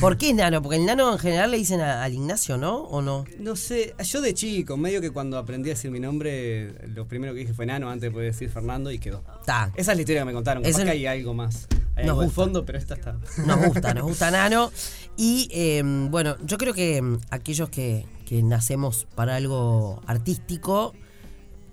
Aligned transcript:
¿Por 0.00 0.18
qué 0.18 0.34
nano? 0.34 0.60
Porque 0.62 0.76
el 0.76 0.84
nano 0.84 1.12
en 1.12 1.18
general 1.18 1.50
le 1.50 1.56
dicen 1.56 1.80
a- 1.80 2.02
al 2.04 2.12
Ignacio, 2.12 2.58
¿no? 2.58 2.80
¿O 2.82 3.00
no? 3.00 3.24
No 3.38 3.56
sé, 3.56 3.94
yo 4.04 4.20
de 4.20 4.34
chico, 4.34 4.76
medio 4.76 5.00
que 5.00 5.10
cuando 5.10 5.38
aprendí 5.38 5.70
a 5.70 5.74
decir 5.74 5.90
mi 5.90 6.00
nombre, 6.00 6.72
lo 6.88 7.06
primero 7.08 7.32
que 7.32 7.40
dije 7.40 7.54
fue 7.54 7.64
Nano 7.66 7.88
antes 7.90 8.12
de 8.14 8.20
decir 8.22 8.50
Fernando 8.50 8.90
y 8.90 8.98
quedó. 8.98 9.22
Está. 9.40 9.72
Esa 9.74 9.92
es 9.92 9.96
la 9.96 10.02
historia 10.02 10.20
que 10.20 10.26
me 10.26 10.32
contaron. 10.34 10.64
Es 10.64 10.72
Capaz 10.72 10.82
el- 10.82 10.86
que 10.86 10.92
hay 10.92 11.06
algo 11.06 11.32
más. 11.34 11.66
Hay 11.96 12.04
Nos 12.04 12.10
algo 12.10 12.20
de 12.20 12.26
gusta. 12.26 12.42
fondo, 12.42 12.64
pero 12.66 12.78
esta 12.78 12.94
está. 12.94 13.16
Nos 13.46 13.66
gusta, 13.66 13.94
nos 13.94 14.04
gusta 14.04 14.30
Nano. 14.30 14.70
Y 15.16 15.48
eh, 15.50 15.82
bueno, 16.10 16.36
yo 16.44 16.58
creo 16.58 16.74
que 16.74 17.00
mm, 17.00 17.18
aquellos 17.30 17.70
que, 17.70 18.04
que 18.26 18.42
nacemos 18.42 19.06
para 19.14 19.36
algo 19.36 20.02
artístico, 20.06 20.92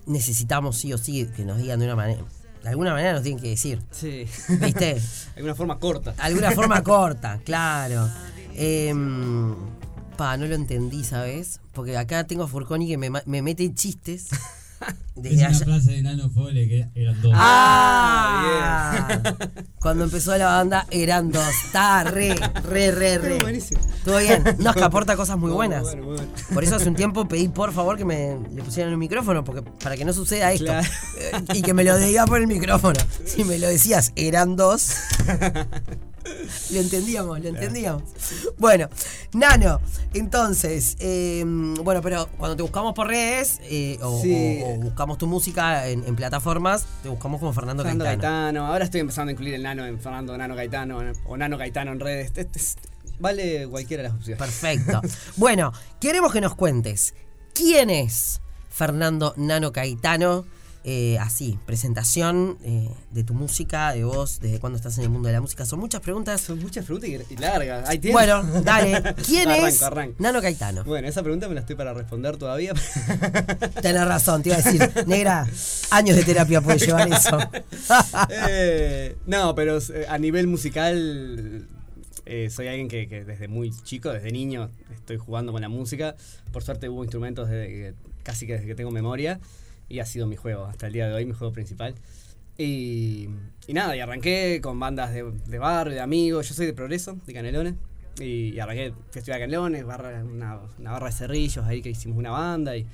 necesitamos 0.06 0.78
sí 0.78 0.92
o 0.94 0.98
sí 0.98 1.26
que 1.36 1.44
nos 1.44 1.58
digan 1.58 1.78
de 1.78 1.84
una 1.86 1.96
manera. 1.96 2.24
De 2.64 2.70
alguna 2.70 2.92
manera 2.94 3.12
nos 3.12 3.22
tienen 3.22 3.42
que 3.42 3.50
decir. 3.50 3.82
Sí. 3.90 4.26
¿Viste? 4.48 4.98
Alguna 5.36 5.54
forma 5.54 5.78
corta. 5.78 6.14
Alguna 6.16 6.50
forma 6.52 6.82
corta, 6.82 7.38
claro. 7.44 8.08
Em, 8.54 9.54
pa, 10.16 10.38
no 10.38 10.46
lo 10.46 10.54
entendí, 10.54 11.04
¿sabes? 11.04 11.60
Porque 11.74 11.94
acá 11.98 12.24
tengo 12.24 12.44
a 12.44 12.48
Furconi 12.48 12.88
que 12.88 12.96
me, 12.96 13.10
me 13.10 13.42
mete 13.42 13.74
chistes. 13.74 14.28
Es 15.16 15.22
Desde 15.22 15.36
una 15.38 15.48
allá. 15.48 15.64
frase 15.64 15.92
de 15.92 16.02
Nano 16.02 16.28
Fole 16.28 16.68
que 16.68 16.88
eran 16.96 17.22
dos. 17.22 17.32
Ah, 17.36 19.22
cuando 19.80 20.04
empezó 20.04 20.36
la 20.36 20.46
banda 20.46 20.86
eran 20.90 21.30
dos. 21.30 21.48
Está 21.66 22.02
re, 22.04 22.34
re, 22.64 22.90
re, 22.90 23.18
re. 23.18 23.38
Buenísimo. 23.38 23.80
Todo 24.04 24.18
bien. 24.18 24.42
No, 24.58 24.70
es 24.70 24.76
que 24.76 24.82
aporta 24.82 25.14
cosas 25.16 25.38
muy 25.38 25.48
Muy 25.50 25.54
buenas. 25.56 25.82
bueno, 25.84 26.02
muy 26.02 26.16
bueno. 26.16 26.32
Por 26.52 26.64
eso 26.64 26.74
hace 26.76 26.88
un 26.88 26.96
tiempo 26.96 27.26
pedí 27.28 27.48
por 27.48 27.72
favor 27.72 27.96
que 27.96 28.04
me 28.04 28.36
le 28.52 28.62
pusieran 28.64 28.90
el 28.92 28.98
micrófono, 28.98 29.44
porque 29.44 29.62
para 29.62 29.96
que 29.96 30.04
no 30.04 30.12
suceda 30.12 30.52
esto. 30.52 30.66
Claro. 30.66 30.86
Eh, 31.18 31.32
Y 31.54 31.62
que 31.62 31.74
me 31.74 31.84
lo 31.84 31.96
diga 31.96 32.26
por 32.26 32.40
el 32.40 32.48
micrófono. 32.48 32.98
Si 33.24 33.44
me 33.44 33.58
lo 33.58 33.68
decías, 33.68 34.12
eran 34.16 34.56
dos. 34.56 34.94
Lo 36.70 36.80
entendíamos, 36.80 37.38
lo 37.40 37.48
entendíamos. 37.50 38.02
Bueno, 38.56 38.88
Nano, 39.34 39.80
entonces, 40.14 40.96
eh, 41.00 41.42
bueno, 41.46 42.00
pero 42.02 42.28
cuando 42.38 42.56
te 42.56 42.62
buscamos 42.62 42.94
por 42.94 43.08
redes 43.08 43.60
eh, 43.64 43.98
o, 44.02 44.20
Sí. 44.22 44.60
o- 44.62 44.68
o 44.68 44.76
buscamos 44.76 45.18
tu 45.18 45.26
música 45.26 45.88
en, 45.88 46.04
en 46.04 46.16
plataformas, 46.16 46.86
te 47.02 47.08
buscamos 47.08 47.40
como 47.40 47.52
Fernando, 47.52 47.82
Fernando 47.82 48.04
Caetano. 48.04 48.22
Gaetano. 48.22 48.66
Ahora 48.66 48.84
estoy 48.84 49.00
empezando 49.00 49.30
a 49.30 49.32
incluir 49.32 49.54
el 49.54 49.62
Nano 49.62 49.84
en 49.86 49.98
Fernando 50.00 50.36
Nano 50.38 50.54
Gaetano 50.54 50.98
o 51.26 51.36
Nano 51.36 51.58
Gaetano 51.58 51.92
en 51.92 52.00
redes. 52.00 52.26
Este- 52.26 52.40
este 52.42 52.58
es- 52.58 52.76
vale 53.18 53.66
cualquiera 53.68 54.02
de 54.04 54.08
las 54.08 54.18
opciones. 54.18 54.38
Perfecto. 54.38 55.00
Bueno, 55.36 55.72
queremos 56.00 56.32
que 56.32 56.40
nos 56.40 56.54
cuentes 56.54 57.14
quién 57.54 57.90
es 57.90 58.40
Fernando 58.70 59.34
Nano 59.36 59.72
Caetano. 59.72 60.44
Eh, 60.86 61.16
así, 61.18 61.58
presentación 61.64 62.58
eh, 62.62 62.90
de 63.10 63.24
tu 63.24 63.32
música, 63.32 63.92
de 63.94 64.04
vos, 64.04 64.38
desde 64.40 64.60
cuándo 64.60 64.76
estás 64.76 64.98
en 64.98 65.04
el 65.04 65.08
mundo 65.08 65.28
de 65.28 65.32
la 65.32 65.40
música. 65.40 65.64
Son 65.64 65.80
muchas 65.80 66.02
preguntas. 66.02 66.42
Son 66.42 66.58
muchas 66.58 66.84
preguntas 66.84 67.08
y, 67.08 67.36
largas. 67.36 67.88
¿Hay 67.88 67.98
tiempo? 67.98 68.18
Bueno, 68.18 68.42
dale. 68.62 69.14
¿Quién 69.26 69.48
Arranco, 69.48 69.66
es 69.66 69.82
arranco. 69.82 70.16
Nano 70.18 70.42
Caetano? 70.42 70.84
Bueno, 70.84 71.08
esa 71.08 71.22
pregunta 71.22 71.48
me 71.48 71.54
la 71.54 71.60
estoy 71.62 71.74
para 71.74 71.94
responder 71.94 72.36
todavía. 72.36 72.74
Tenés 73.80 74.04
razón, 74.06 74.42
te 74.42 74.50
iba 74.50 74.58
a 74.58 74.60
decir, 74.60 75.06
negra, 75.06 75.46
años 75.90 76.16
de 76.16 76.24
terapia 76.24 76.60
puede 76.60 76.78
llevar 76.78 77.08
eso. 77.08 77.38
Eh, 78.28 79.16
no, 79.26 79.54
pero 79.54 79.78
eh, 79.78 80.06
a 80.08 80.18
nivel 80.18 80.46
musical 80.46 81.66
eh, 82.26 82.50
soy 82.50 82.68
alguien 82.68 82.88
que, 82.88 83.08
que 83.08 83.24
desde 83.24 83.48
muy 83.48 83.70
chico, 83.82 84.10
desde 84.10 84.30
niño, 84.30 84.70
estoy 84.92 85.16
jugando 85.16 85.52
con 85.52 85.62
la 85.62 85.68
música. 85.68 86.14
Por 86.52 86.62
suerte 86.62 86.88
hubo 86.88 87.02
instrumentos 87.04 87.48
desde 87.48 87.68
que- 87.68 87.94
casi 88.22 88.46
que 88.46 88.54
desde 88.54 88.66
que 88.66 88.74
tengo 88.74 88.90
memoria 88.90 89.40
y 89.88 89.98
ha 89.98 90.06
sido 90.06 90.26
mi 90.26 90.36
juego 90.36 90.64
hasta 90.64 90.86
el 90.86 90.92
día 90.92 91.08
de 91.08 91.14
hoy, 91.14 91.26
mi 91.26 91.32
juego 91.32 91.52
principal. 91.52 91.94
Y, 92.56 93.28
y 93.66 93.72
nada, 93.72 93.96
y 93.96 94.00
arranqué 94.00 94.60
con 94.62 94.78
bandas 94.78 95.12
de, 95.12 95.24
de 95.24 95.58
barrio, 95.58 95.94
de 95.94 96.00
amigos. 96.00 96.48
Yo 96.48 96.54
soy 96.54 96.66
de 96.66 96.72
Progreso, 96.72 97.16
de 97.26 97.32
Canelones. 97.32 97.74
Y, 98.20 98.54
y 98.54 98.60
arranqué 98.60 98.92
Festival 99.10 99.40
de 99.40 99.46
Canelones, 99.46 99.84
barra, 99.84 100.22
una, 100.22 100.60
una 100.78 100.92
barra 100.92 101.06
de 101.06 101.12
cerrillos 101.12 101.64
ahí 101.64 101.82
que 101.82 101.90
hicimos 101.90 102.16
una 102.16 102.30
banda 102.30 102.76
y, 102.76 102.86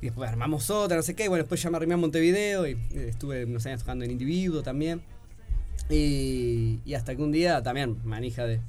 y 0.00 0.06
después 0.06 0.30
armamos 0.30 0.70
otra, 0.70 0.96
no 0.96 1.02
sé 1.02 1.14
qué. 1.14 1.28
Bueno, 1.28 1.44
después 1.44 1.62
ya 1.62 1.70
me 1.70 1.76
arrimé 1.76 1.94
a 1.94 1.96
Montevideo 1.98 2.66
y 2.66 2.72
eh, 2.72 3.08
estuve 3.08 3.44
unos 3.44 3.66
años 3.66 3.80
tocando 3.80 4.04
en 4.04 4.10
individuo 4.10 4.62
también. 4.62 5.02
Y, 5.90 6.80
y 6.84 6.94
hasta 6.94 7.14
que 7.14 7.22
un 7.22 7.32
día 7.32 7.62
también, 7.62 7.98
manija 8.04 8.46
de, 8.46 8.60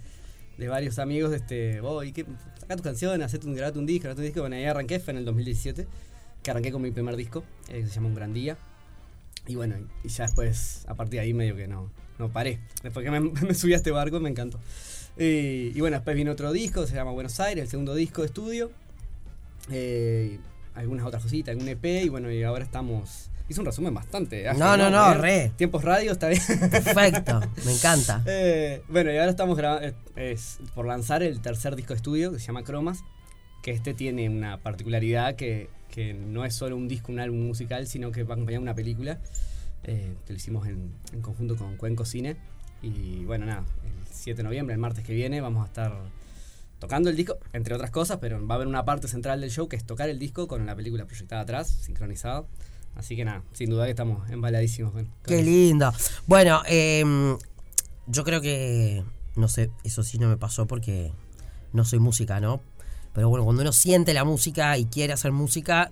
de 0.57 0.67
varios 0.67 0.99
amigos, 0.99 1.33
este, 1.33 1.81
vos, 1.81 2.05
¿y 2.05 2.11
qué? 2.11 2.25
Sacá 2.59 2.75
tus 2.75 2.83
canciones, 2.83 3.25
hacete 3.25 3.47
un, 3.47 3.53
un 3.53 3.85
disco, 3.85 4.03
grabate 4.03 4.21
un 4.21 4.25
disco. 4.25 4.41
Bueno, 4.41 4.55
ahí 4.55 4.65
arranqué, 4.65 4.99
fue 4.99 5.11
en 5.11 5.19
el 5.19 5.25
2017, 5.25 5.87
que 6.43 6.51
arranqué 6.51 6.71
con 6.71 6.81
mi 6.81 6.91
primer 6.91 7.15
disco, 7.15 7.43
eh, 7.69 7.81
que 7.81 7.87
se 7.87 7.95
llama 7.95 8.07
Un 8.07 8.15
Gran 8.15 8.33
Día. 8.33 8.57
Y 9.47 9.55
bueno, 9.55 9.75
y 10.03 10.09
ya 10.09 10.25
después, 10.25 10.85
a 10.87 10.93
partir 10.95 11.19
de 11.19 11.25
ahí 11.25 11.33
medio 11.33 11.55
que 11.55 11.67
no, 11.67 11.89
no 12.19 12.29
paré. 12.29 12.59
Después 12.83 13.03
que 13.03 13.11
me, 13.11 13.19
me 13.47 13.53
subí 13.53 13.73
a 13.73 13.77
este 13.77 13.91
barco, 13.91 14.19
me 14.19 14.29
encantó. 14.29 14.59
Y, 15.17 15.71
y 15.75 15.79
bueno, 15.79 15.97
después 15.97 16.15
vino 16.15 16.31
otro 16.31 16.51
disco, 16.51 16.85
se 16.87 16.95
llama 16.95 17.11
Buenos 17.11 17.39
Aires, 17.39 17.63
el 17.63 17.69
segundo 17.69 17.95
disco 17.95 18.21
de 18.21 18.27
estudio. 18.27 18.71
Eh, 19.71 20.39
algunas 20.75 21.05
otras 21.05 21.23
cositas, 21.23 21.51
algún 21.53 21.67
EP, 21.67 21.83
y 22.05 22.09
bueno, 22.09 22.31
y 22.31 22.43
ahora 22.43 22.63
estamos... 22.63 23.29
Hice 23.49 23.59
un 23.61 23.65
resumen 23.65 23.93
bastante. 23.95 24.43
No, 24.53 24.77
no, 24.77 24.91
no, 24.91 25.15
re. 25.15 25.51
Tiempos 25.57 25.83
radio, 25.83 26.11
está 26.11 26.27
bien. 26.29 26.41
Perfecto, 26.69 27.41
me 27.65 27.73
encanta. 27.73 28.21
Eh, 28.27 28.83
bueno, 28.87 29.11
y 29.11 29.17
ahora 29.17 29.31
estamos 29.31 29.57
graba- 29.57 29.83
eh, 29.83 29.93
es 30.15 30.59
por 30.75 30.85
lanzar 30.85 31.23
el 31.23 31.41
tercer 31.41 31.75
disco 31.75 31.93
de 31.93 31.97
estudio 31.97 32.31
que 32.31 32.37
se 32.39 32.45
llama 32.45 32.63
Cromas, 32.63 32.99
que 33.63 33.71
este 33.71 33.95
tiene 33.95 34.29
una 34.29 34.59
particularidad 34.61 35.35
que, 35.35 35.67
que 35.91 36.13
no 36.13 36.45
es 36.45 36.53
solo 36.55 36.75
un 36.75 36.87
disco, 36.87 37.11
un 37.11 37.19
álbum 37.19 37.39
musical, 37.47 37.87
sino 37.87 38.11
que 38.11 38.23
va 38.23 38.35
acompañado 38.35 38.61
de 38.61 38.63
una 38.63 38.75
película, 38.75 39.19
eh, 39.83 40.13
que 40.25 40.33
lo 40.33 40.37
hicimos 40.37 40.67
en, 40.67 40.91
en 41.13 41.21
conjunto 41.21 41.55
con 41.55 41.75
Cuenco 41.77 42.05
Cine. 42.05 42.37
Y 42.81 43.25
bueno, 43.25 43.45
nada, 43.45 43.65
el 43.83 44.07
7 44.11 44.37
de 44.37 44.43
noviembre, 44.43 44.73
el 44.73 44.79
martes 44.79 45.03
que 45.03 45.13
viene, 45.13 45.41
vamos 45.41 45.63
a 45.63 45.67
estar 45.67 45.93
tocando 46.79 47.09
el 47.09 47.15
disco, 47.17 47.37
entre 47.53 47.75
otras 47.75 47.91
cosas, 47.91 48.19
pero 48.21 48.45
va 48.47 48.53
a 48.53 48.57
haber 48.57 48.67
una 48.67 48.85
parte 48.85 49.07
central 49.09 49.41
del 49.41 49.51
show 49.51 49.67
que 49.67 49.75
es 49.75 49.83
tocar 49.83 50.07
el 50.09 50.17
disco 50.19 50.47
con 50.47 50.65
la 50.65 50.75
película 50.75 51.05
proyectada 51.05 51.41
atrás, 51.41 51.67
sincronizado. 51.69 52.47
Así 52.95 53.15
que 53.15 53.25
nada, 53.25 53.43
sin 53.53 53.69
duda 53.69 53.85
que 53.85 53.91
estamos 53.91 54.29
embaladísimos. 54.29 54.91
con- 54.93 55.05
con 55.05 55.13
Qué 55.25 55.43
lindo. 55.43 55.91
Bueno, 56.25 56.61
em, 56.67 57.37
yo 58.07 58.23
creo 58.23 58.41
que, 58.41 59.03
no 59.35 59.47
sé, 59.47 59.71
eso 59.83 60.03
sí 60.03 60.17
no 60.19 60.27
me 60.29 60.37
pasó 60.37 60.67
porque 60.67 61.11
no 61.73 61.83
soy 61.85 61.99
música, 61.99 62.39
¿no? 62.39 62.61
Pero 63.13 63.29
bueno, 63.29 63.43
cuando 63.43 63.61
uno 63.61 63.71
siente 63.71 64.13
la 64.13 64.23
música 64.23 64.77
y 64.77 64.85
quiere 64.85 65.13
hacer 65.13 65.31
música, 65.31 65.91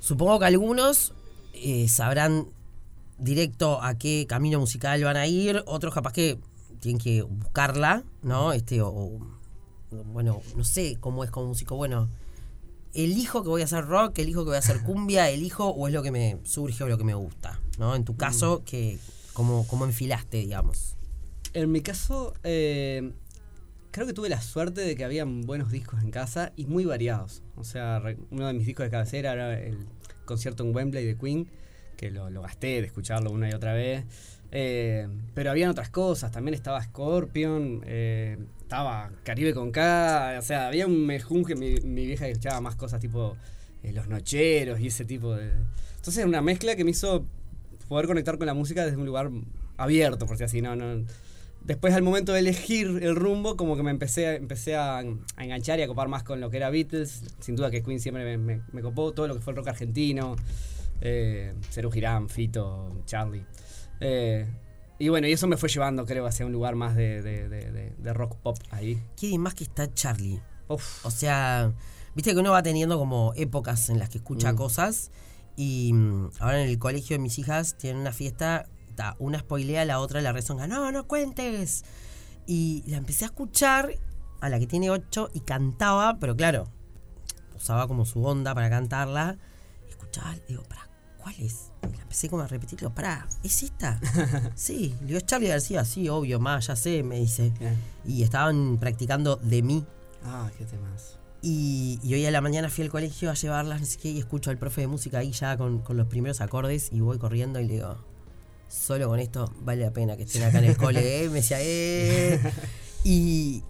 supongo 0.00 0.38
que 0.38 0.46
algunos 0.46 1.12
eh, 1.52 1.88
sabrán 1.88 2.48
directo 3.18 3.82
a 3.82 3.96
qué 3.96 4.26
camino 4.28 4.60
musical 4.60 5.02
van 5.04 5.16
a 5.16 5.26
ir, 5.26 5.62
otros 5.66 5.94
capaz 5.94 6.12
que 6.12 6.38
tienen 6.80 7.00
que 7.00 7.22
buscarla, 7.22 8.04
¿no? 8.22 8.52
Este, 8.52 8.82
o, 8.82 8.88
o, 8.88 9.20
bueno, 10.12 10.42
no 10.56 10.64
sé 10.64 10.96
cómo 11.00 11.24
es 11.24 11.30
como 11.30 11.48
músico, 11.48 11.76
bueno, 11.76 12.08
elijo 12.92 13.42
que 13.42 13.48
voy 13.48 13.62
a 13.62 13.64
hacer 13.64 13.86
rock, 13.86 14.18
elijo 14.18 14.40
que 14.40 14.48
voy 14.48 14.56
a 14.56 14.60
hacer 14.60 14.82
cumbia, 14.82 15.30
elijo 15.30 15.68
o 15.68 15.86
es 15.86 15.94
lo 15.94 16.02
que 16.02 16.10
me 16.10 16.38
surge 16.44 16.84
o 16.84 16.88
lo 16.88 16.98
que 16.98 17.04
me 17.04 17.14
gusta, 17.14 17.60
¿no? 17.78 17.94
En 17.94 18.04
tu 18.04 18.16
caso, 18.16 18.62
que 18.64 18.98
como, 19.32 19.66
como 19.66 19.84
enfilaste, 19.84 20.38
digamos. 20.38 20.96
En 21.52 21.70
mi 21.72 21.80
caso, 21.80 22.34
eh, 22.42 23.12
creo 23.96 24.06
que 24.06 24.12
tuve 24.12 24.28
la 24.28 24.42
suerte 24.42 24.82
de 24.82 24.94
que 24.94 25.04
habían 25.06 25.40
buenos 25.40 25.70
discos 25.70 26.02
en 26.02 26.10
casa 26.10 26.52
y 26.54 26.66
muy 26.66 26.84
variados. 26.84 27.42
O 27.56 27.64
sea, 27.64 28.02
uno 28.30 28.46
de 28.46 28.52
mis 28.52 28.66
discos 28.66 28.84
de 28.84 28.90
cabecera 28.90 29.32
era 29.32 29.58
el 29.58 29.86
concierto 30.26 30.64
en 30.64 30.76
Wembley 30.76 31.06
de 31.06 31.16
Queen, 31.16 31.48
que 31.96 32.10
lo, 32.10 32.42
gasté 32.42 32.82
de 32.82 32.88
escucharlo 32.88 33.30
una 33.30 33.48
y 33.48 33.54
otra 33.54 33.72
vez. 33.72 34.04
Eh, 34.52 35.08
pero 35.32 35.50
habían 35.50 35.70
otras 35.70 35.88
cosas, 35.88 36.30
también 36.30 36.52
estaba 36.52 36.82
Scorpion, 36.82 37.80
eh, 37.86 38.36
estaba 38.60 39.12
Caribe 39.24 39.54
con 39.54 39.72
K, 39.72 40.36
o 40.40 40.42
sea, 40.42 40.66
había 40.66 40.86
un 40.86 41.06
mejunje, 41.06 41.54
mi, 41.54 41.78
vieja 42.06 42.28
escuchaba 42.28 42.60
más 42.60 42.76
cosas 42.76 43.00
tipo 43.00 43.34
eh, 43.82 43.92
Los 43.94 44.08
Nocheros 44.08 44.78
y 44.78 44.88
ese 44.88 45.06
tipo 45.06 45.34
de... 45.34 45.52
Entonces 45.96 46.18
era 46.18 46.26
una 46.26 46.42
mezcla 46.42 46.76
que 46.76 46.84
me 46.84 46.90
hizo 46.90 47.24
poder 47.88 48.06
conectar 48.06 48.36
con 48.36 48.46
la 48.46 48.52
música 48.52 48.84
desde 48.84 48.98
un 48.98 49.06
lugar 49.06 49.30
abierto, 49.78 50.26
por 50.26 50.36
si 50.36 50.44
así, 50.44 50.60
no... 50.60 50.74
Después 51.66 51.94
al 51.94 52.02
momento 52.02 52.32
de 52.32 52.38
elegir 52.38 52.86
el 53.02 53.16
rumbo, 53.16 53.56
como 53.56 53.76
que 53.76 53.82
me 53.82 53.90
empecé, 53.90 54.28
a- 54.28 54.34
empecé 54.36 54.76
a, 54.76 54.98
a 54.98 55.44
enganchar 55.44 55.78
y 55.80 55.82
a 55.82 55.88
copar 55.88 56.06
más 56.08 56.22
con 56.22 56.40
lo 56.40 56.48
que 56.48 56.58
era 56.58 56.70
Beatles. 56.70 57.22
Sin 57.40 57.56
duda 57.56 57.70
que 57.70 57.82
Queen 57.82 57.98
siempre 58.00 58.24
me, 58.24 58.38
me- 58.38 58.62
me 58.72 58.82
copó, 58.82 59.12
todo 59.12 59.26
lo 59.26 59.34
que 59.34 59.40
fue 59.40 59.52
el 59.52 59.56
rock 59.56 59.68
argentino, 59.68 60.36
eh, 61.00 61.54
Serú 61.70 61.90
Girán, 61.90 62.28
Fito, 62.28 63.02
Charlie. 63.04 63.44
Eh, 64.00 64.46
y 64.98 65.08
bueno, 65.08 65.26
y 65.26 65.32
eso 65.32 65.46
me 65.48 65.56
fue 65.56 65.68
llevando, 65.68 66.06
creo, 66.06 66.24
hacia 66.26 66.46
un 66.46 66.52
lugar 66.52 66.76
más 66.76 66.94
de, 66.94 67.20
de- 67.20 67.48
de- 67.48 67.70
de- 67.72 67.92
de 67.98 68.12
rock 68.14 68.36
pop 68.36 68.56
ahí. 68.70 69.02
¿Qué 69.16 69.36
más 69.38 69.54
que 69.54 69.64
está 69.64 69.92
Charlie? 69.92 70.40
Uf, 70.68 71.04
O 71.04 71.10
sea, 71.10 71.72
viste 72.14 72.32
que 72.32 72.38
uno 72.38 72.52
va 72.52 72.62
teniendo 72.62 72.96
como 72.98 73.32
épocas 73.34 73.90
en 73.90 73.98
las 73.98 74.08
que 74.08 74.18
escucha 74.18 74.52
Mm. 74.52 74.56
cosas 74.56 75.10
y 75.56 75.92
mm, 75.92 76.30
ahora 76.38 76.62
en 76.62 76.68
el 76.68 76.78
colegio 76.78 77.16
de 77.16 77.22
mis 77.22 77.38
hijas 77.40 77.76
tienen 77.76 78.00
una 78.02 78.12
fiesta, 78.12 78.66
una 79.18 79.38
spoilea, 79.38 79.84
la 79.84 80.00
otra 80.00 80.20
la 80.20 80.32
rezonga, 80.32 80.66
no, 80.66 80.90
no 80.92 81.06
cuentes. 81.06 81.84
Y 82.46 82.84
la 82.86 82.96
empecé 82.96 83.24
a 83.24 83.28
escuchar 83.28 83.94
a 84.40 84.48
la 84.48 84.58
que 84.58 84.66
tiene 84.66 84.90
ocho 84.90 85.30
y 85.32 85.40
cantaba, 85.40 86.18
pero 86.18 86.36
claro, 86.36 86.68
usaba 87.54 87.88
como 87.88 88.04
su 88.04 88.24
onda 88.24 88.54
para 88.54 88.70
cantarla. 88.70 89.36
Y 89.86 89.90
escuchaba, 89.90 90.34
digo, 90.48 90.62
para, 90.64 90.88
¿cuál 91.18 91.34
es? 91.38 91.72
Y 91.92 91.96
la 91.96 92.02
empecé 92.02 92.28
como 92.28 92.42
a 92.42 92.46
repetir, 92.46 92.78
digo, 92.78 92.94
pará, 92.94 93.26
¿es 93.42 93.62
esta? 93.62 94.00
sí, 94.54 94.94
le 95.00 95.06
digo, 95.06 95.18
es 95.18 95.26
Charlie 95.26 95.48
García, 95.48 95.84
sí, 95.84 96.08
obvio, 96.08 96.38
más, 96.38 96.68
ya 96.68 96.76
sé, 96.76 97.02
me 97.02 97.18
dice. 97.18 97.52
Bien. 97.58 97.76
Y 98.06 98.22
estaban 98.22 98.78
practicando 98.78 99.36
de 99.36 99.62
mí. 99.62 99.84
Ah, 100.24 100.50
qué 100.56 100.64
temas. 100.64 101.18
Y, 101.42 102.00
y 102.02 102.14
hoy 102.14 102.26
a 102.26 102.30
la 102.30 102.40
mañana 102.40 102.68
fui 102.68 102.84
al 102.84 102.90
colegio 102.90 103.30
a 103.30 103.34
llevarlas, 103.34 103.80
no 103.80 103.86
sé 103.86 103.98
qué, 103.98 104.10
y 104.10 104.18
escucho 104.18 104.50
al 104.50 104.58
profe 104.58 104.80
de 104.80 104.86
música 104.86 105.18
ahí 105.18 105.32
ya 105.32 105.56
con, 105.56 105.80
con 105.80 105.96
los 105.96 106.06
primeros 106.08 106.40
acordes 106.40 106.88
y 106.92 107.00
voy 107.00 107.18
corriendo 107.18 107.60
y 107.60 107.66
le 107.66 107.74
digo, 107.74 108.04
solo 108.68 109.08
con 109.08 109.20
esto 109.20 109.52
vale 109.60 109.82
la 109.82 109.92
pena 109.92 110.16
que 110.16 110.24
estén 110.24 110.42
acá 110.42 110.58
en 110.58 110.64
el 110.64 110.76
cole, 110.76 111.00
¿eh? 111.24 111.28
Me 111.28 111.36
decía, 111.36 111.58
¡eh! 111.60 112.40
Y, 113.04 113.62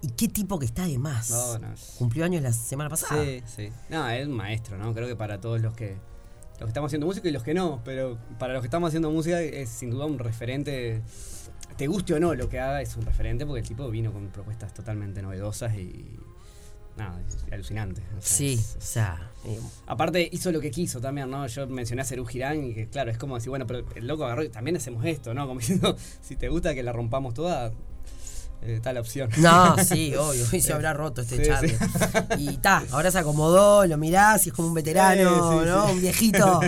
y 0.00 0.08
qué 0.16 0.28
tipo 0.28 0.58
que 0.58 0.66
está 0.66 0.86
de 0.86 0.98
más. 0.98 1.30
No, 1.30 1.58
no. 1.58 1.74
Cumplió 1.98 2.24
años 2.24 2.42
la 2.42 2.52
semana 2.52 2.90
pasada. 2.90 3.22
Sí, 3.24 3.42
sí. 3.46 3.68
No, 3.90 4.08
es 4.08 4.26
un 4.26 4.32
maestro, 4.32 4.78
¿no? 4.78 4.94
Creo 4.94 5.06
que 5.06 5.16
para 5.16 5.40
todos 5.40 5.60
los 5.60 5.74
que 5.74 5.96
los 6.62 6.68
que 6.68 6.70
estamos 6.70 6.90
haciendo 6.90 7.06
música 7.06 7.28
y 7.28 7.32
los 7.32 7.42
que 7.42 7.54
no, 7.54 7.80
pero 7.84 8.18
para 8.38 8.52
los 8.52 8.62
que 8.62 8.68
estamos 8.68 8.88
haciendo 8.88 9.10
música 9.10 9.40
es 9.40 9.68
sin 9.68 9.90
duda 9.90 10.06
un 10.06 10.18
referente. 10.18 11.02
Te 11.76 11.86
guste 11.88 12.14
o 12.14 12.20
no 12.20 12.34
lo 12.34 12.48
que 12.48 12.60
haga, 12.60 12.82
es 12.82 12.96
un 12.96 13.02
referente 13.04 13.44
porque 13.46 13.60
el 13.60 13.66
tipo 13.66 13.90
vino 13.90 14.12
con 14.12 14.28
propuestas 14.28 14.72
totalmente 14.72 15.22
novedosas 15.22 15.74
y. 15.74 16.04
Nada, 16.96 17.20
es 17.26 17.52
alucinante. 17.52 18.02
O 18.18 18.20
sea, 18.20 18.36
Sí, 18.36 18.52
es- 18.54 18.76
o 18.76 18.80
sea, 18.80 19.30
eh, 19.46 19.58
Aparte 19.86 20.28
hizo 20.30 20.52
lo 20.52 20.60
que 20.60 20.70
quiso 20.70 21.00
también, 21.00 21.30
¿no? 21.30 21.46
Yo 21.46 21.66
mencioné 21.66 22.02
a 22.02 22.04
Cerú 22.04 22.26
Girán 22.26 22.64
y 22.64 22.74
que 22.74 22.86
claro, 22.88 23.10
es 23.10 23.18
como 23.18 23.34
decir, 23.36 23.48
bueno, 23.50 23.66
pero 23.66 23.84
el 23.94 24.06
loco 24.06 24.24
agarró 24.24 24.42
y 24.44 24.48
también 24.50 24.76
hacemos 24.76 25.04
esto, 25.06 25.32
¿no? 25.34 25.46
Como 25.46 25.60
diciendo, 25.60 25.96
si 26.20 26.36
te 26.36 26.48
gusta 26.48 26.74
que 26.74 26.82
la 26.82 26.92
rompamos 26.92 27.32
toda, 27.34 27.68
eh, 28.62 28.74
está 28.76 28.92
la 28.92 29.00
opción. 29.00 29.30
no, 29.38 29.76
sí, 29.84 30.14
obvio, 30.14 30.44
hoy 30.52 30.60
se 30.60 30.72
habrá 30.72 30.92
roto 30.92 31.22
este 31.22 31.42
Sí. 31.66 31.74
Y 32.38 32.58
ta, 32.58 32.84
ahora 32.90 33.10
se 33.10 33.18
acomodó, 33.18 33.86
lo 33.86 33.96
mirás 33.96 34.44
y 34.46 34.50
es 34.50 34.54
como 34.54 34.68
un 34.68 34.74
veterano, 34.74 35.60
Sí, 35.62 35.66
¿no? 35.68 35.90
Un 35.92 36.00
viejito 36.00 36.60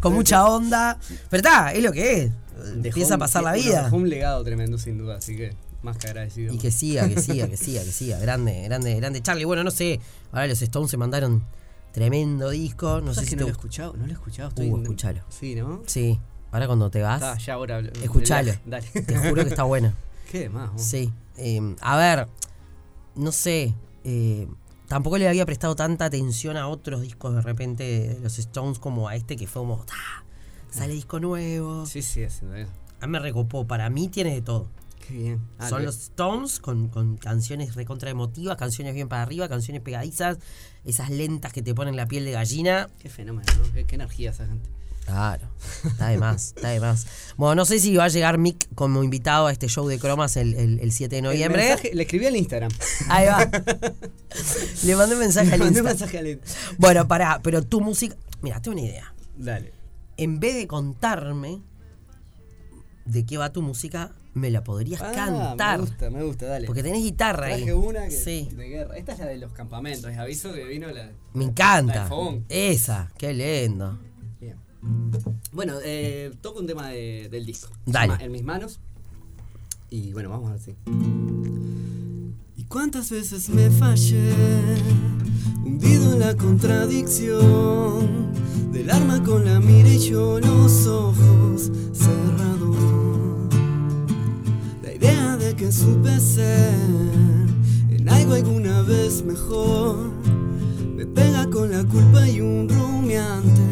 con 0.00 0.14
mucha 0.14 0.46
onda. 0.46 0.98
Pero 1.30 1.38
está, 1.42 1.72
es 1.72 1.82
lo 1.82 1.92
que 1.92 2.24
es. 2.24 2.32
Dejó 2.56 2.74
Empieza 2.88 3.14
a 3.14 3.16
un- 3.16 3.20
pasar 3.20 3.42
la 3.44 3.52
vida. 3.52 3.84
Dejó 3.84 3.96
un 3.96 4.10
legado 4.10 4.42
tremendo, 4.44 4.76
sin 4.78 4.98
duda, 4.98 5.16
así 5.16 5.34
que 5.36 5.54
más 5.82 5.96
que 5.96 6.08
agradecido. 6.08 6.52
Y 6.54 6.58
que 6.58 6.70
siga, 6.70 7.08
que 7.08 7.20
siga, 7.20 7.48
que 7.48 7.56
siga, 7.56 7.82
que 7.84 7.92
siga. 7.92 8.18
Grande, 8.18 8.62
grande, 8.64 8.94
grande. 8.96 9.22
Charlie, 9.22 9.44
bueno, 9.44 9.64
no 9.64 9.70
sé. 9.70 10.00
Ahora 10.32 10.46
los 10.46 10.60
Stones 10.62 10.90
se 10.90 10.96
mandaron 10.96 11.42
tremendo 11.92 12.50
disco. 12.50 13.00
No 13.00 13.08
sé 13.08 13.16
¿Sabes 13.16 13.30
si 13.30 13.36
no 13.36 13.38
te 13.40 13.42
lo 13.44 13.48
he 13.48 13.52
escuchado? 13.52 13.92
No 13.96 14.04
lo 14.06 14.10
he 14.10 14.14
escuchado. 14.14 14.48
Uh, 14.48 14.50
Estoy 14.52 14.68
en- 14.68 14.82
escuchalo. 14.82 15.20
Sí, 15.28 15.54
¿no? 15.54 15.82
Sí, 15.86 16.20
ahora 16.52 16.66
cuando 16.66 16.90
te 16.90 17.02
vas, 17.02 17.22
Está, 17.22 17.38
ya 17.38 17.54
ahora. 17.54 17.80
Escuchalo. 18.02 18.52
Dale. 18.66 18.86
te 18.88 19.16
juro 19.18 19.42
que 19.44 19.50
está 19.50 19.62
buena. 19.64 19.94
¿Qué 20.30 20.48
más? 20.48 20.72
vos? 20.72 20.82
Sí. 20.82 21.12
Eh, 21.38 21.74
a 21.80 21.96
ver, 21.96 22.28
no 23.14 23.32
sé. 23.32 23.74
eh, 24.04 24.46
tampoco 24.88 25.18
le 25.18 25.28
había 25.28 25.46
prestado 25.46 25.74
tanta 25.76 26.04
atención 26.04 26.56
a 26.56 26.68
otros 26.68 27.00
discos 27.02 27.34
de 27.34 27.40
repente 27.42 27.84
de 27.84 28.20
los 28.20 28.38
Stones 28.38 28.78
como 28.78 29.08
a 29.08 29.16
este 29.16 29.36
que 29.36 29.46
fue 29.46 29.62
como. 29.62 29.84
"Ta, 29.84 29.94
Sale 30.70 30.92
disco 30.92 31.18
nuevo. 31.18 31.84
Sí, 31.86 32.00
sí, 32.02 32.22
haciendo 32.22 32.54
eso. 32.56 32.70
A 33.00 33.06
mí 33.06 33.12
me 33.12 33.18
recopó. 33.18 33.66
Para 33.66 33.90
mí 33.90 34.08
tiene 34.08 34.34
de 34.34 34.42
todo. 34.42 34.68
Qué 35.06 35.14
bien. 35.14 35.40
Ah, 35.58 35.68
Son 35.68 35.80
lo- 35.80 35.86
los 35.86 35.96
Stones 35.96 36.60
con, 36.60 36.88
con 36.88 37.16
canciones 37.16 37.74
recontra 37.74 38.10
emotivas, 38.10 38.56
canciones 38.56 38.94
bien 38.94 39.08
para 39.08 39.22
arriba, 39.22 39.48
canciones 39.48 39.82
pegadizas, 39.82 40.38
esas 40.84 41.10
lentas 41.10 41.52
que 41.52 41.62
te 41.62 41.74
ponen 41.74 41.96
la 41.96 42.06
piel 42.06 42.24
de 42.24 42.32
gallina. 42.32 42.88
Qué 42.98 43.08
fenómeno, 43.08 43.50
¿no? 43.62 43.72
Qué, 43.72 43.84
qué 43.86 43.94
energía 43.96 44.30
esa 44.30 44.46
gente. 44.46 44.68
Claro, 45.06 45.48
está 45.84 46.08
de 46.08 46.18
más, 46.18 46.48
está 46.54 46.68
de 46.68 46.78
más. 46.78 47.06
Bueno, 47.36 47.56
no 47.56 47.64
sé 47.64 47.80
si 47.80 47.96
va 47.96 48.04
a 48.04 48.08
llegar 48.08 48.38
Mick 48.38 48.68
como 48.76 49.02
invitado 49.02 49.46
a 49.48 49.52
este 49.52 49.66
show 49.66 49.88
de 49.88 49.98
cromas 49.98 50.36
el, 50.36 50.54
el- 50.54 50.78
el 50.78 50.92
7 50.92 51.16
de 51.16 51.22
noviembre. 51.22 51.62
mensaje- 51.66 51.90
le 51.94 52.02
escribí 52.02 52.26
al 52.26 52.36
Instagram. 52.36 52.70
Ahí 53.08 53.26
va. 53.26 53.50
Le 54.84 54.96
mandé 54.96 55.14
un 55.14 55.20
mensaje 55.20 55.48
Le 55.48 55.54
al 55.54 55.58
mandé 55.60 55.80
un 55.80 55.86
Insta. 55.86 55.90
mensaje 56.04 56.18
al 56.18 56.26
Instagram. 56.28 56.76
Bueno, 56.78 57.08
pará, 57.08 57.40
pero 57.42 57.62
tu 57.62 57.80
música. 57.80 58.14
Mira, 58.42 58.60
tengo 58.62 58.76
una 58.78 58.86
idea. 58.86 59.12
Dale. 59.36 59.72
En 60.16 60.38
vez 60.38 60.54
de 60.54 60.66
contarme 60.68 61.60
de 63.06 63.24
qué 63.26 63.36
va 63.38 63.52
tu 63.52 63.62
música, 63.62 64.12
me 64.34 64.50
la 64.50 64.62
podrías 64.64 65.00
Ah, 65.02 65.12
cantar. 65.12 65.78
Me 65.80 65.86
gusta, 65.86 66.10
me 66.10 66.22
gusta, 66.22 66.46
dale. 66.46 66.66
Porque 66.66 66.82
tenés 66.82 67.02
guitarra 67.02 67.46
ahí. 67.46 67.62
Traje 67.64 67.74
una 67.74 68.04
que 68.04 68.10
Sí. 68.12 68.48
de 68.56 68.68
guerra. 68.68 68.96
Esta 68.96 69.12
es 69.12 69.18
la 69.18 69.26
de 69.26 69.38
los 69.38 69.52
campamentos. 69.52 70.04
Les 70.10 70.18
aviso 70.18 70.52
que 70.52 70.64
vino 70.64 70.88
la. 70.90 71.10
Me 71.34 71.44
encanta. 71.44 72.08
Esa, 72.48 73.10
qué 73.18 73.32
lindo. 73.34 73.98
Bien. 74.40 74.56
Bueno, 75.52 75.74
eh, 75.84 76.30
toco 76.40 76.60
un 76.60 76.66
tema 76.66 76.88
de- 76.90 77.28
del 77.30 77.44
disco. 77.44 77.70
Dale. 77.86 78.14
En 78.24 78.30
mis 78.32 78.42
manos. 78.44 78.78
Y 79.90 80.12
bueno, 80.12 80.30
vamos 80.30 80.48
a 80.50 80.52
ver 80.52 80.60
si. 80.60 80.74
¿Y 82.56 82.64
cuántas 82.64 83.10
veces 83.10 83.48
me 83.48 83.68
fallé? 83.70 84.32
Hundido 85.64 86.12
en 86.12 86.20
la 86.20 86.36
contradicción 86.36 88.30
del 88.72 88.90
arma 88.90 89.22
con 89.24 89.44
la 89.44 89.58
mira 89.60 89.88
y 89.88 89.98
yo 89.98 90.38
los 90.40 90.69
me 100.96 101.06
pega 101.06 101.48
con 101.48 101.70
la 101.70 101.84
culpa 101.84 102.28
y 102.28 102.40
un 102.40 102.68
rumiante 102.68 103.62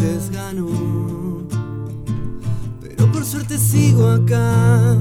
desgano. 0.00 1.46
Pero 2.80 3.12
por 3.12 3.22
suerte 3.22 3.58
sigo 3.58 4.08
acá, 4.08 4.96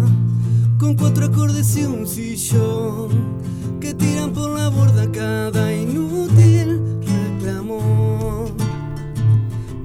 con 0.78 0.96
cuatro 0.96 1.28
acordes 1.28 1.78
y 1.78 1.86
un 1.86 2.06
sillón 2.06 3.40
que 3.80 3.94
tiran 3.94 4.34
por 4.34 4.52
la 4.60 4.68
borda 4.68 5.10
cada 5.10 5.74
inútil 5.74 6.82
reclamo. 7.06 8.48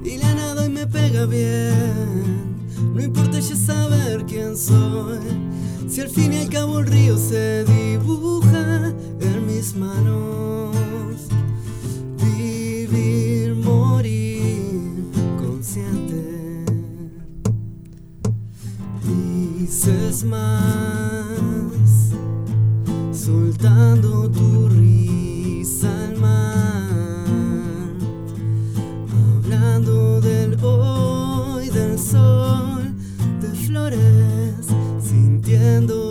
Y 0.05 0.17
la 0.19 0.35
nada 0.35 0.67
y 0.67 0.69
me 0.69 0.87
pega 0.89 1.27
bien, 1.27 2.57
no 2.93 3.01
importa 3.01 3.39
ya 3.39 3.55
saber 3.55 4.25
quién 4.27 4.57
soy. 4.57 5.21
Si 5.89 6.01
al 6.01 6.09
fin 6.09 6.33
y 6.33 6.39
al 6.39 6.49
cabo 6.49 6.81
el 6.81 6.87
río 6.87 7.17
se 7.17 7.58
tu 24.33 24.69
risa 24.69 25.89
al 26.07 26.17
mar. 26.19 26.89
Hablando 29.45 30.21
del 30.21 30.57
hoy, 30.63 31.69
del 31.71 31.99
sol, 31.99 32.95
de 33.41 33.49
flores, 33.67 34.67
sintiendo 35.01 36.08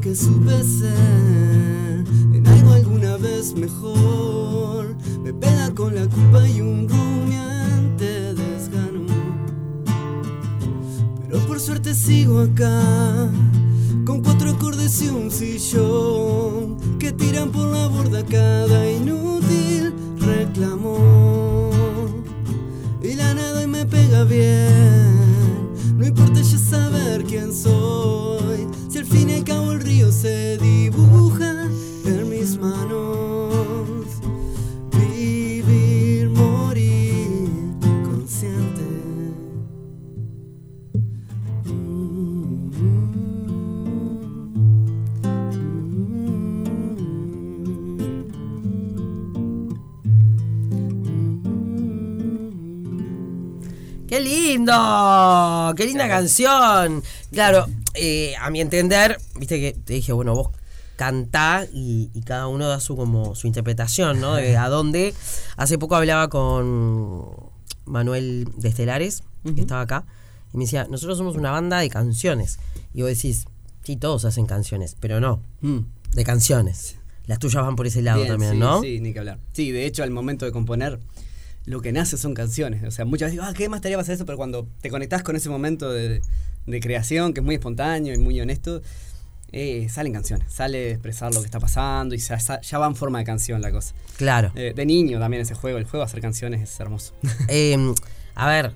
que 0.00 0.14
supe 0.14 0.64
ser 0.64 2.04
en 2.32 2.46
algo 2.46 2.72
alguna 2.72 3.18
vez 3.18 3.52
mejor 3.54 4.96
me 5.22 5.32
pega 5.34 5.74
con 5.74 5.94
la 5.94 6.06
culpa 6.06 6.48
y 6.48 6.62
un 6.62 6.88
rumiante 6.88 8.34
desgano. 8.34 9.04
Pero 11.26 11.38
por 11.40 11.60
suerte 11.60 11.94
sigo 11.94 12.40
acá, 12.40 13.28
con 14.06 14.22
cuatro 14.22 14.52
acordes 14.52 15.02
y 15.02 15.08
un 15.08 15.30
sillón 15.30 16.78
que 16.98 17.12
tiran 17.12 17.50
por 17.50 17.68
la 17.68 17.86
borda 17.88 18.24
cada 18.24 18.90
inútil 18.90 19.92
reclamo. 20.18 21.70
Y 23.02 23.14
la 23.16 23.34
nada 23.34 23.62
y 23.62 23.66
me 23.66 23.84
pega 23.84 24.24
bien, 24.24 24.89
¡Qué 54.10 54.20
lindo! 54.20 55.72
¡Qué 55.76 55.86
linda 55.86 56.08
canción! 56.08 57.00
Claro, 57.30 57.66
eh, 57.94 58.34
a 58.40 58.50
mi 58.50 58.60
entender, 58.60 59.16
viste 59.38 59.60
que 59.60 59.72
te 59.72 59.92
dije, 59.92 60.12
bueno, 60.12 60.34
vos 60.34 60.48
cantá 60.96 61.64
y, 61.72 62.10
y 62.12 62.22
cada 62.22 62.48
uno 62.48 62.66
da 62.66 62.80
su 62.80 62.96
como 62.96 63.36
su 63.36 63.46
interpretación, 63.46 64.20
¿no? 64.20 64.34
De 64.34 64.56
a 64.56 64.68
dónde. 64.68 65.14
Hace 65.56 65.78
poco 65.78 65.94
hablaba 65.94 66.28
con 66.28 67.24
Manuel 67.84 68.48
de 68.56 68.68
Estelares, 68.70 69.22
que 69.54 69.60
estaba 69.60 69.82
acá, 69.82 70.04
y 70.52 70.56
me 70.58 70.64
decía, 70.64 70.88
nosotros 70.90 71.16
somos 71.16 71.36
una 71.36 71.52
banda 71.52 71.78
de 71.78 71.88
canciones. 71.88 72.58
Y 72.92 73.02
vos 73.02 73.10
decís, 73.10 73.44
sí, 73.84 73.94
todos 73.94 74.24
hacen 74.24 74.46
canciones, 74.46 74.96
pero 74.98 75.20
no, 75.20 75.40
Mm. 75.60 75.78
de 76.14 76.24
canciones. 76.24 76.96
Las 77.26 77.38
tuyas 77.38 77.62
van 77.64 77.76
por 77.76 77.86
ese 77.86 78.02
lado 78.02 78.18
Bien, 78.22 78.32
también, 78.32 78.52
sí, 78.54 78.58
¿no? 78.58 78.80
Sí, 78.80 78.98
ni 78.98 79.12
que 79.12 79.20
hablar. 79.20 79.38
Sí, 79.52 79.70
de 79.70 79.86
hecho, 79.86 80.02
al 80.02 80.10
momento 80.10 80.46
de 80.46 80.50
componer, 80.50 80.98
lo 81.70 81.80
que 81.80 81.92
nace 81.92 82.16
son 82.16 82.34
canciones. 82.34 82.82
O 82.84 82.90
sea, 82.90 83.04
muchas 83.04 83.26
veces 83.26 83.32
digo, 83.32 83.44
ah, 83.44 83.54
¿qué 83.54 83.68
más 83.68 83.78
estaría 83.78 83.98
hacer 83.98 84.16
eso? 84.16 84.26
Pero 84.26 84.36
cuando 84.36 84.68
te 84.80 84.90
conectás 84.90 85.22
con 85.22 85.36
ese 85.36 85.48
momento 85.48 85.90
de, 85.90 86.20
de 86.66 86.80
creación, 86.80 87.32
que 87.32 87.40
es 87.40 87.46
muy 87.46 87.54
espontáneo 87.54 88.12
y 88.12 88.18
muy 88.18 88.40
honesto, 88.40 88.82
eh, 89.52 89.88
salen 89.88 90.12
canciones. 90.12 90.52
Sale 90.52 90.90
expresar 90.90 91.32
lo 91.32 91.40
que 91.40 91.46
está 91.46 91.60
pasando 91.60 92.14
y 92.14 92.18
ya, 92.18 92.38
ya 92.38 92.78
va 92.78 92.86
en 92.86 92.96
forma 92.96 93.20
de 93.20 93.24
canción 93.24 93.60
la 93.62 93.70
cosa. 93.70 93.94
Claro. 94.16 94.52
Eh, 94.54 94.72
de 94.74 94.86
niño 94.86 95.18
también 95.20 95.42
ese 95.42 95.54
juego, 95.54 95.78
el 95.78 95.84
juego 95.84 96.04
de 96.04 96.10
hacer 96.10 96.20
canciones 96.20 96.60
es 96.60 96.80
hermoso. 96.80 97.14
Eh, 97.48 97.76
a 98.34 98.48
ver, 98.48 98.72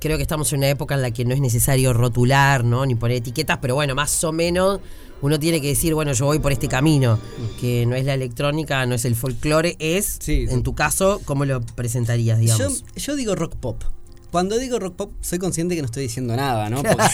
creo 0.00 0.16
que 0.16 0.22
estamos 0.22 0.52
en 0.52 0.58
una 0.58 0.68
época 0.68 0.94
en 0.94 1.02
la 1.02 1.10
que 1.10 1.24
no 1.24 1.34
es 1.34 1.40
necesario 1.40 1.92
rotular, 1.92 2.64
¿no? 2.64 2.86
Ni 2.86 2.94
poner 2.94 3.18
etiquetas, 3.18 3.58
pero 3.60 3.74
bueno, 3.74 3.94
más 3.94 4.22
o 4.24 4.32
menos 4.32 4.80
uno 5.20 5.38
tiene 5.38 5.60
que 5.60 5.68
decir, 5.68 5.94
bueno, 5.94 6.12
yo 6.12 6.26
voy 6.26 6.38
por 6.38 6.52
este 6.52 6.68
camino, 6.68 7.18
que 7.60 7.86
no 7.86 7.96
es 7.96 8.04
la 8.04 8.14
electrónica, 8.14 8.84
no 8.86 8.94
es 8.94 9.04
el 9.04 9.16
folclore, 9.16 9.76
es, 9.78 10.18
Sí, 10.20 10.46
en 10.48 10.62
tu 10.62 10.74
caso, 10.74 11.20
¿cómo 11.24 11.44
lo 11.44 11.60
presentarías, 11.60 12.38
digamos? 12.38 12.84
yo 12.96 13.16
digo 13.16 13.34
rock 13.34 13.56
pop. 13.56 13.82
Cuando 14.30 14.58
digo 14.58 14.78
rock 14.78 14.94
pop, 14.94 15.12
soy 15.22 15.38
consciente 15.38 15.74
que 15.74 15.80
no 15.80 15.86
estoy 15.86 16.02
diciendo 16.02 16.36
nada, 16.36 16.68
¿no? 16.68 16.82
Porque, 16.82 17.06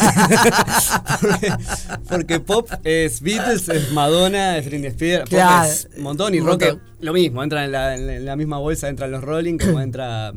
porque, 1.21 1.53
porque 2.09 2.41
pop 2.41 2.69
es 2.83 3.21
Beatles, 3.21 3.69
es 3.69 3.93
Madonna, 3.93 4.59
es 4.59 4.67
Britney 4.67 4.89
Spears, 4.89 5.31
pop 5.31 5.39
es 5.65 5.89
un 5.97 6.03
montón 6.03 6.35
y 6.35 6.41
rock 6.41 6.79
lo 7.01 7.13
mismo, 7.13 7.43
entra 7.43 7.65
en 7.65 7.73
la, 7.73 7.95
en 7.95 8.25
la 8.25 8.35
misma 8.35 8.59
bolsa, 8.59 8.89
entran 8.89 9.11
los 9.11 9.23
Rolling, 9.23 9.59
como 9.59 9.81
entra 9.81 10.33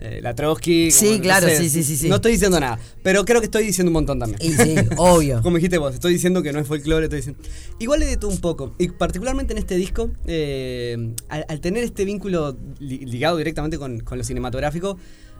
eh, 0.00 0.20
la 0.22 0.34
Trotsky. 0.34 0.90
Sí, 0.90 1.04
como, 1.06 1.16
no 1.18 1.22
claro, 1.22 1.48
sé, 1.48 1.56
sí, 1.58 1.68
sí, 1.70 1.84
sí, 1.84 1.96
sí. 1.96 2.08
No 2.08 2.16
estoy 2.16 2.32
diciendo 2.32 2.58
nada, 2.58 2.78
pero 3.02 3.24
creo 3.24 3.40
que 3.40 3.46
estoy 3.46 3.64
diciendo 3.64 3.90
un 3.90 3.94
montón 3.94 4.18
también. 4.18 4.38
Y 4.42 4.52
sí, 4.54 4.74
obvio. 4.96 5.42
Como 5.42 5.56
dijiste 5.56 5.78
vos, 5.78 5.94
estoy 5.94 6.14
diciendo 6.14 6.42
que 6.42 6.52
no 6.52 6.58
es 6.58 6.66
folclore, 6.66 7.04
estoy 7.04 7.18
diciendo. 7.18 7.40
Igual 7.78 8.00
de 8.00 8.16
todo 8.16 8.30
un 8.30 8.40
poco. 8.40 8.74
Y 8.78 8.88
particularmente 8.88 9.52
en 9.52 9.58
este 9.58 9.76
disco, 9.76 10.10
eh, 10.26 11.14
al, 11.28 11.44
al 11.48 11.60
tener 11.60 11.84
este 11.84 12.04
vínculo 12.04 12.56
li- 12.78 13.04
ligado 13.06 13.36
directamente 13.36 13.78
con, 13.78 14.00
con 14.00 14.18
lo 14.18 14.24
cinematográfico, 14.24 14.96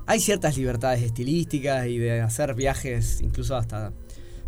hay 0.07 0.21
ciertas 0.21 0.57
libertades 0.57 1.03
estilísticas 1.03 1.87
y 1.87 1.99
de 1.99 2.21
hacer 2.21 2.55
viajes 2.55 3.21
incluso 3.23 3.55
hasta 3.57 3.93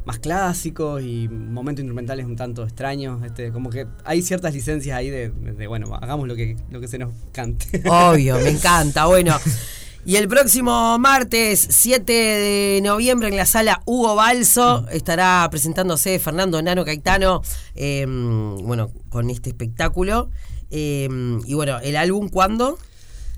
más 0.05 0.19
clásicos 0.19 1.01
y 1.01 1.29
momentos 1.29 1.83
instrumentales 1.85 2.27
un 2.27 2.35
tanto 2.35 2.65
extraños. 2.65 3.23
Este, 3.25 3.53
como 3.53 3.71
que 3.71 3.87
hay 4.05 4.21
ciertas 4.23 4.53
licencias 4.53 4.97
ahí 4.97 5.09
de, 5.11 5.29
de- 5.31 5.53
de, 5.53 5.67
bueno, 5.69 5.95
hagamos 5.95 6.27
lo 6.27 6.35
que, 6.35 6.57
lo 6.71 6.81
que 6.81 6.89
se 6.89 6.99
nos 6.99 7.13
cante. 7.31 7.83
Obvio, 7.89 8.37
me 8.41 8.49
encanta. 8.51 9.07
Bueno, 9.07 9.37
y 10.05 10.17
el 10.17 10.27
próximo 10.27 10.99
martes 10.99 11.65
7 11.71 12.13
de 12.13 12.81
noviembre 12.83 13.29
en 13.29 13.37
la 13.37 13.47
sala 13.47 13.83
Hugo 13.87 14.17
Balso 14.17 14.87
estará 14.91 15.47
presentándose 15.51 16.19
Fernando 16.19 16.61
Nano 16.61 16.85
Caetano, 16.85 17.43
eh, 17.75 18.05
bueno, 18.07 18.91
con 19.09 19.31
este 19.31 19.51
espectáculo. 19.51 20.31
Eh, 20.71 21.09
y 21.47 21.55
bueno, 21.55 21.79
¿el 21.81 21.97
álbum 21.97 22.29
cuándo? 22.29 22.79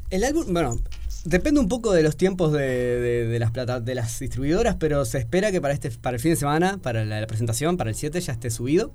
El 0.08 0.24
álbum, 0.24 0.46
bueno, 0.52 0.78
depende 1.24 1.60
un 1.60 1.68
poco 1.68 1.92
de 1.92 2.02
los 2.02 2.16
tiempos 2.16 2.52
de, 2.52 3.36
las 3.38 3.50
plata, 3.50 3.80
de 3.80 3.94
las 3.94 4.18
distribuidoras, 4.18 4.76
pero 4.76 5.04
se 5.04 5.18
espera 5.18 5.52
que 5.52 5.60
para 5.60 5.74
este 5.74 5.90
para 5.90 6.16
el 6.16 6.20
fin 6.20 6.32
de 6.32 6.36
semana, 6.36 6.78
para 6.80 7.04
la, 7.04 7.26
presentación, 7.26 7.76
para 7.76 7.90
el 7.90 7.96
7, 7.96 8.20
ya 8.20 8.32
esté 8.32 8.50
subido. 8.50 8.92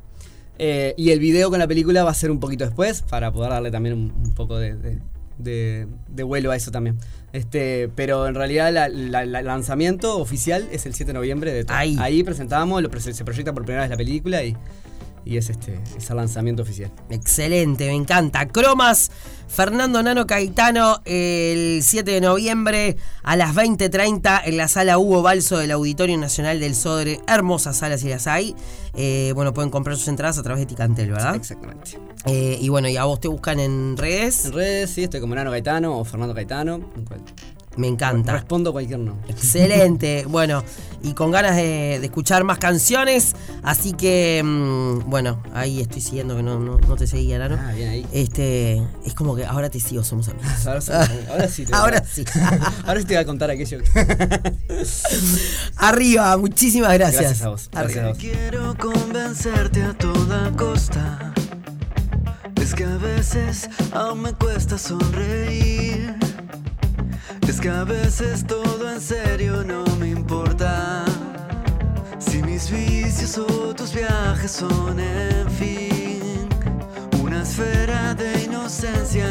Eh, 0.58 0.94
y 0.98 1.12
el 1.12 1.20
video 1.20 1.50
con 1.50 1.60
la 1.60 1.68
película 1.68 2.04
va 2.04 2.12
a 2.12 2.16
ser 2.16 2.32
un 2.32 2.40
poquito 2.40 2.66
después, 2.66 3.04
para 3.04 3.32
poder 3.32 3.52
darle 3.52 3.72
también 3.72 3.96
un, 3.96 4.34
poco 4.34 4.58
de- 4.58 5.00
de- 5.40 5.88
de 6.08 6.24
vuelo 6.24 6.52
a 6.52 6.56
eso 6.56 6.70
también. 6.72 6.98
Este, 7.34 7.90
pero 7.96 8.28
en 8.28 8.36
realidad 8.36 8.72
la- 8.74 8.90
la- 8.90 9.26
la- 9.26 9.40
el 9.40 9.46
lanzamiento 9.46 10.18
oficial 10.18 10.68
es 10.72 10.86
el 10.86 10.94
7 10.94 11.10
de 11.10 11.14
noviembre 11.14 11.52
de 11.54 11.64
todo. 11.66 11.76
Ahí. 11.78 11.96
presentamos, 12.24 12.82
lo 12.82 12.90
se 13.14 13.24
proyecta 13.26 13.54
por 13.54 13.64
primera 13.64 13.82
vez 13.84 13.90
la 13.90 13.98
película 13.98 14.44
y, 14.44 14.56
y 15.26 15.38
es 15.38 15.50
este 15.50 15.80
es 15.98 16.10
el 16.10 16.16
lanzamiento 16.18 16.64
oficial. 16.64 16.92
Excelente, 17.10 17.88
me 17.88 17.94
encanta. 17.96 18.48
Cromas, 18.48 19.12
Fernando 19.48 20.02
Nano 20.04 20.26
Caetano, 20.28 21.02
el 21.06 21.82
7 21.84 22.12
de 22.12 22.22
noviembre 22.22 22.98
a 23.24 23.36
las 23.36 23.56
20.30 23.56 24.42
en 24.46 24.58
la 24.58 24.68
sala 24.68 24.98
Hugo 24.98 25.22
Balso 25.22 25.58
del 25.58 25.72
Auditorio 25.72 26.18
Nacional 26.18 26.60
del 26.60 26.76
Sodre. 26.76 27.20
Hermosas 27.28 27.78
salas 27.78 28.04
y 28.04 28.10
las 28.10 28.28
hay. 28.28 28.56
Eh, 28.96 29.32
bueno, 29.36 29.54
pueden 29.54 29.70
comprar 29.70 29.96
sus 29.98 30.08
entradas 30.08 30.38
a 30.38 30.44
través 30.44 30.62
de 30.62 30.66
Ticantel, 30.68 31.12
¿verdad? 31.12 31.36
Exactamente. 31.36 32.00
Eh, 32.26 32.58
y 32.60 32.70
bueno, 32.70 32.88
y 32.90 32.98
a 32.98 33.06
vos 33.06 33.20
te 33.20 33.28
buscan 33.28 33.60
en 33.60 33.98
redes. 33.98 34.46
En 34.46 34.54
redes, 34.54 34.90
sí, 34.90 35.04
estoy 35.04 35.20
como 35.22 35.36
Nano 35.36 35.52
Gaetano 35.52 35.98
o 36.00 36.06
Fernando 36.06 36.34
Gaetano. 36.34 36.76
en 36.96 37.06
cual- 37.06 37.22
Me 37.80 37.88
encanta. 37.88 38.34
Respondo 38.34 38.72
cualquier 38.74 39.00
nombre. 39.00 39.32
Excelente. 39.32 40.26
Bueno, 40.30 40.64
y 41.02 41.14
con 41.14 41.32
ganas 41.32 41.56
de, 41.56 41.98
de 42.00 42.06
escuchar 42.06 42.44
más 42.44 42.58
canciones. 42.58 43.36
Así 43.64 43.94
que, 43.94 44.42
mm, 44.44 45.10
bueno, 45.10 45.42
ahí 45.54 45.80
estoy 45.80 46.02
siguiendo 46.02 46.36
que 46.36 46.44
no, 46.44 46.60
no, 46.60 46.78
no 46.78 46.96
te 46.98 47.08
seguía, 47.08 47.40
Nano. 47.40 47.58
Ah, 47.60 47.72
bien 47.72 47.90
ahí. 47.90 48.06
Este, 48.12 48.84
es 49.06 49.14
como 49.14 49.36
que 49.36 49.46
ahora 49.46 49.70
te 49.70 49.80
sigo, 49.80 50.04
somos 50.04 50.28
amigos. 50.28 50.50
Ahora 50.68 50.82
sí, 50.82 50.92
ahora 51.30 51.48
sí. 51.48 51.66
te 51.66 51.74
a- 51.74 51.78
Ahora 51.80 52.04
sí. 52.04 52.26
ahora 52.86 53.00
sí 53.00 53.06
te 53.06 53.14
voy 53.14 53.24
a 53.24 53.26
contar 53.26 53.50
aquello. 53.50 53.80
que- 53.82 54.54
Arriba, 55.78 56.36
muchísimas 56.38 56.94
gracias. 56.94 57.22
Gracias 57.22 57.42
a 57.44 57.50
vos. 57.50 57.70
Gracias 57.72 57.92
Arriba. 57.98 58.06
a 58.06 58.10
vos. 58.10 58.18
Quiero 58.18 58.76
convencerte 58.78 59.84
a 59.84 59.94
toda 59.94 60.52
costa. 60.58 61.34
Es 62.62 62.76
que 62.76 62.84
a 62.84 62.98
veces 62.98 63.70
aún 63.94 64.22
me 64.24 64.34
cuesta 64.34 64.78
sonreír. 64.78 66.14
Es 67.50 67.60
que 67.60 67.70
a 67.70 67.84
veces 67.84 68.46
todo 68.46 68.92
en 68.92 69.02
serio 69.02 69.64
no 69.64 69.84
me 69.96 70.10
importa. 70.10 71.04
Si 72.20 72.44
mis 72.44 72.70
vicios 72.70 73.40
o 73.40 73.74
tus 73.74 73.92
viajes 73.92 74.52
son, 74.52 75.00
en 75.00 75.50
fin, 75.50 76.48
una 77.24 77.42
esfera 77.42 78.14
de 78.14 78.44
inocencia 78.44 79.29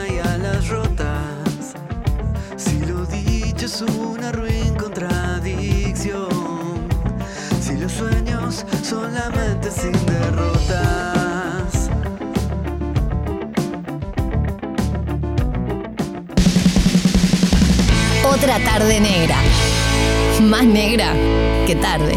tarde 18.79 19.01
negra. 19.01 19.37
Más 20.41 20.65
negra 20.65 21.13
que 21.67 21.75
tarde. 21.75 22.15